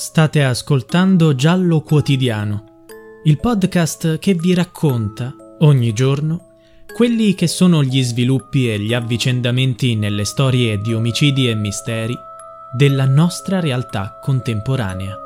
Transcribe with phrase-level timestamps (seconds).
[0.00, 2.86] State ascoltando Giallo Quotidiano,
[3.24, 6.54] il podcast che vi racconta ogni giorno
[6.94, 12.16] quelli che sono gli sviluppi e gli avvicendamenti nelle storie di omicidi e misteri
[12.74, 15.18] della nostra realtà contemporanea.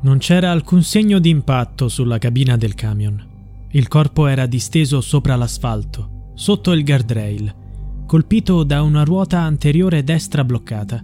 [0.00, 3.31] Non c'era alcun segno di impatto sulla cabina del camion.
[3.74, 7.54] Il corpo era disteso sopra l'asfalto, sotto il guardrail,
[8.06, 11.02] colpito da una ruota anteriore destra bloccata.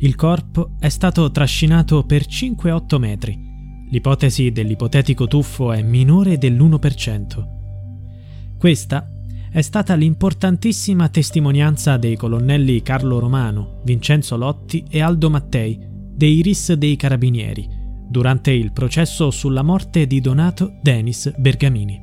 [0.00, 3.38] Il corpo è stato trascinato per 5-8 metri.
[3.90, 7.44] L'ipotesi dell'ipotetico tuffo è minore dell'1%.
[8.58, 9.08] Questa
[9.50, 15.78] è stata l'importantissima testimonianza dei colonnelli Carlo Romano, Vincenzo Lotti e Aldo Mattei,
[16.14, 17.73] dei RIS dei Carabinieri,
[18.14, 22.00] durante il processo sulla morte di Donato Denis Bergamini.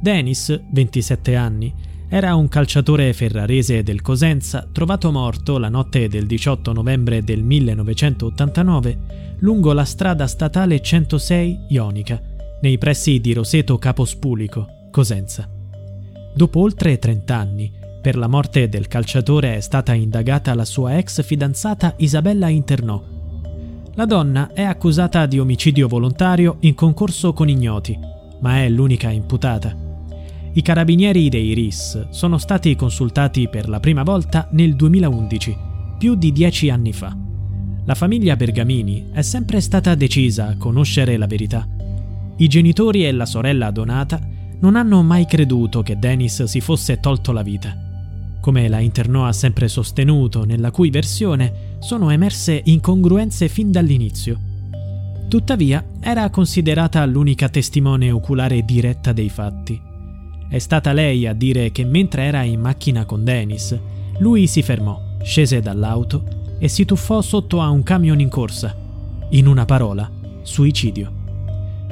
[0.00, 1.74] Denis, 27 anni,
[2.08, 9.38] era un calciatore ferrarese del Cosenza trovato morto la notte del 18 novembre del 1989
[9.40, 12.22] lungo la strada statale 106 Ionica,
[12.60, 15.50] nei pressi di Roseto Capospulico, Cosenza.
[16.36, 21.20] Dopo oltre 30 anni, per la morte del calciatore è stata indagata la sua ex
[21.24, 23.15] fidanzata Isabella Internò,
[23.96, 27.98] la donna è accusata di omicidio volontario in concorso con ignoti,
[28.40, 29.74] ma è l'unica imputata.
[30.52, 35.56] I carabinieri dei RIS sono stati consultati per la prima volta nel 2011,
[35.98, 37.16] più di dieci anni fa.
[37.86, 41.66] La famiglia Bergamini è sempre stata decisa a conoscere la verità.
[42.36, 44.20] I genitori e la sorella Donata
[44.60, 47.84] non hanno mai creduto che Dennis si fosse tolto la vita
[48.46, 54.40] come la Internò ha sempre sostenuto, nella cui versione sono emerse incongruenze fin dall'inizio.
[55.28, 59.80] Tuttavia, era considerata l'unica testimone oculare diretta dei fatti.
[60.48, 63.76] È stata lei a dire che mentre era in macchina con Dennis,
[64.18, 66.24] lui si fermò, scese dall'auto
[66.58, 68.74] e si tuffò sotto a un camion in corsa.
[69.30, 70.08] In una parola,
[70.42, 71.12] suicidio.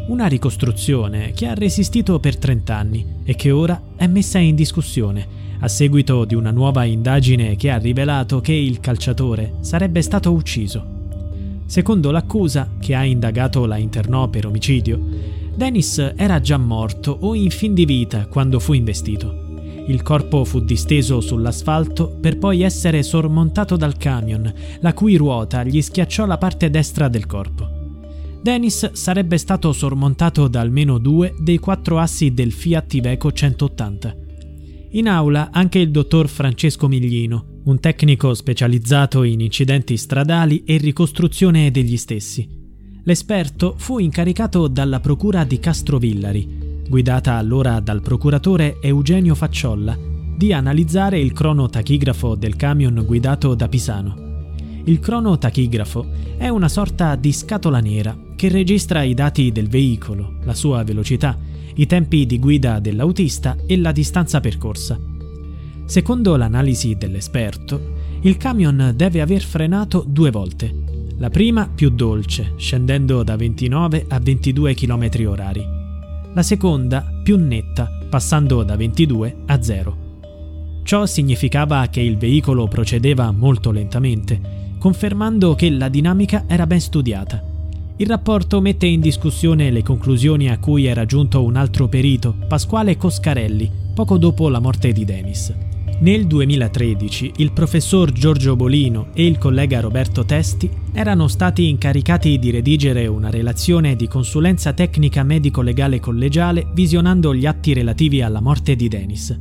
[0.07, 5.44] Una ricostruzione che ha resistito per 30 anni e che ora è messa in discussione
[5.65, 10.85] a seguito di una nuova indagine che ha rivelato che il calciatore sarebbe stato ucciso.
[11.65, 15.01] Secondo l'accusa, che ha indagato la internò per omicidio,
[15.55, 19.63] Dennis era già morto o in fin di vita quando fu investito.
[19.87, 25.81] Il corpo fu disteso sull'asfalto per poi essere sormontato dal camion, la cui ruota gli
[25.81, 27.71] schiacciò la parte destra del corpo.
[28.43, 34.24] Dennis sarebbe stato sormontato da almeno due dei quattro assi del Fiat Iveco 180.
[34.95, 41.73] In aula anche il dottor Francesco Miglino, un tecnico specializzato in incidenti stradali e ricostruzione
[41.73, 42.49] degli stessi.
[43.03, 49.99] L'esperto fu incaricato dalla procura di Castrovillari, guidata allora dal procuratore Eugenio Facciolla,
[50.37, 54.53] di analizzare il cronotachigrafo del camion guidato da Pisano.
[54.85, 56.07] Il cronotachigrafo
[56.37, 61.37] è una sorta di scatola nera che registra i dati del veicolo, la sua velocità,
[61.75, 64.99] i tempi di guida dell'autista e la distanza percorsa.
[65.85, 67.93] Secondo l'analisi dell'esperto,
[68.23, 70.83] il camion deve aver frenato due volte,
[71.19, 75.65] La prima più dolce, scendendo da 29 a 22 km orari.
[76.35, 79.97] La seconda più netta, passando da 22 a 0.
[80.83, 84.41] Ciò significava che il veicolo procedeva molto lentamente,
[84.79, 87.54] confermando che la dinamica era ben studiata.
[87.97, 92.97] Il rapporto mette in discussione le conclusioni a cui era giunto un altro perito, Pasquale
[92.97, 95.55] Coscarelli, poco dopo la morte di Denis.
[96.01, 102.51] Nel 2013 il professor Giorgio Bolino e il collega Roberto Testi erano stati incaricati di
[102.51, 108.89] redigere una relazione di consulenza tecnica medico-legale collegiale visionando gli atti relativi alla morte di
[108.89, 109.39] Denis.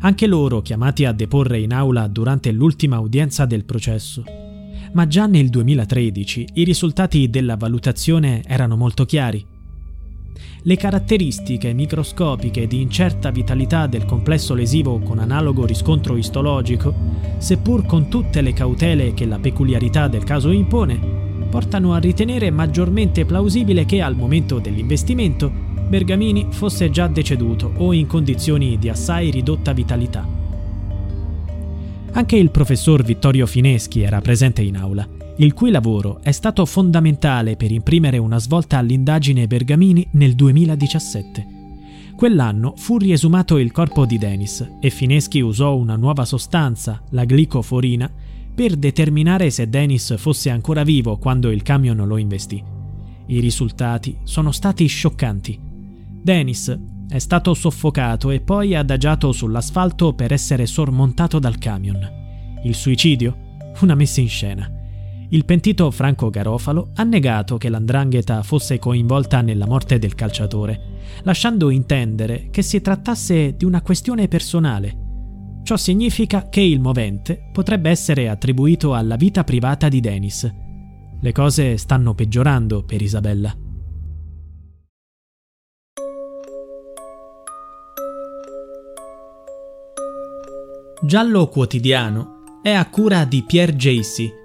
[0.00, 4.41] Anche loro chiamati a deporre in aula durante l'ultima udienza del processo.
[4.92, 9.46] Ma già nel 2013 i risultati della valutazione erano molto chiari
[10.64, 16.94] le caratteristiche microscopiche di incerta vitalità del complesso lesivo con analogo riscontro istologico,
[17.38, 23.24] seppur con tutte le cautele che la peculiarità del caso impone, portano a ritenere maggiormente
[23.24, 25.50] plausibile che al momento dell'investimento
[25.88, 30.41] Bergamini fosse già deceduto o in condizioni di assai ridotta vitalità.
[32.12, 37.56] Anche il professor Vittorio Fineschi era presente in aula il cui lavoro è stato fondamentale
[37.56, 41.60] per imprimere una svolta all'indagine Bergamini nel 2017.
[42.14, 48.10] Quell'anno fu riesumato il corpo di Denis e Fineschi usò una nuova sostanza, la glicoforina,
[48.54, 52.62] per determinare se Denis fosse ancora vivo quando il camion lo investì.
[53.26, 55.58] I risultati sono stati scioccanti.
[56.22, 56.78] Denis
[57.08, 62.08] è stato soffocato e poi adagiato sull'asfalto per essere sormontato dal camion.
[62.64, 63.36] Il suicidio?
[63.80, 64.70] Una messa in scena.
[65.30, 70.80] Il pentito Franco Garofalo ha negato che l'andrangheta fosse coinvolta nella morte del calciatore,
[71.22, 75.60] lasciando intendere che si trattasse di una questione personale.
[75.62, 80.52] Ciò significa che il movente potrebbe essere attribuito alla vita privata di Denis.
[81.20, 83.61] Le cose stanno peggiorando per Isabella.
[91.04, 94.40] Giallo quotidiano è a cura di Pierre Jacy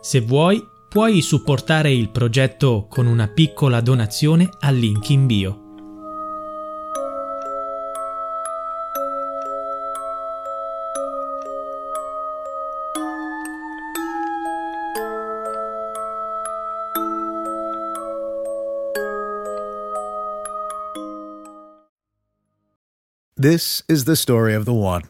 [0.00, 5.68] se vuoi, puoi supportare il progetto con una piccola donazione al link in bio.
[23.36, 25.09] This is the story of the one.